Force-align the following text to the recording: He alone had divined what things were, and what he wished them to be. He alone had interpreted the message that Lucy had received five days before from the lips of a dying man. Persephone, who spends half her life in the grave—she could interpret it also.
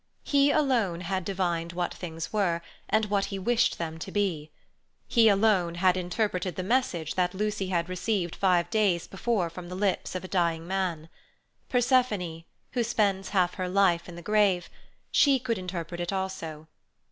He 0.23 0.49
alone 0.49 1.01
had 1.01 1.23
divined 1.23 1.73
what 1.73 1.93
things 1.93 2.33
were, 2.33 2.63
and 2.89 3.05
what 3.05 3.25
he 3.25 3.37
wished 3.37 3.77
them 3.77 3.99
to 3.99 4.11
be. 4.11 4.49
He 5.07 5.29
alone 5.29 5.75
had 5.75 5.95
interpreted 5.95 6.55
the 6.55 6.63
message 6.63 7.13
that 7.13 7.35
Lucy 7.35 7.67
had 7.67 7.87
received 7.87 8.35
five 8.35 8.67
days 8.71 9.05
before 9.05 9.47
from 9.51 9.69
the 9.69 9.75
lips 9.75 10.15
of 10.15 10.23
a 10.23 10.27
dying 10.27 10.65
man. 10.65 11.07
Persephone, 11.69 12.45
who 12.71 12.83
spends 12.83 13.29
half 13.29 13.53
her 13.61 13.69
life 13.69 14.09
in 14.09 14.15
the 14.15 14.23
grave—she 14.23 15.37
could 15.37 15.59
interpret 15.59 16.01
it 16.01 16.11
also. 16.11 16.67